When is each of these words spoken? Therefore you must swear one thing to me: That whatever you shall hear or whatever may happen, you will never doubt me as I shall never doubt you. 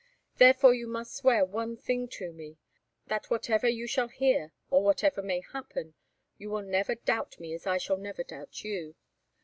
Therefore 0.37 0.73
you 0.73 0.87
must 0.87 1.15
swear 1.15 1.45
one 1.45 1.77
thing 1.77 2.07
to 2.07 2.33
me: 2.33 2.57
That 3.05 3.29
whatever 3.29 3.69
you 3.69 3.85
shall 3.85 4.07
hear 4.07 4.51
or 4.71 4.83
whatever 4.83 5.21
may 5.21 5.41
happen, 5.53 5.93
you 6.39 6.49
will 6.49 6.63
never 6.63 6.95
doubt 6.95 7.39
me 7.39 7.53
as 7.53 7.67
I 7.67 7.77
shall 7.77 7.97
never 7.97 8.23
doubt 8.23 8.63
you. 8.63 8.95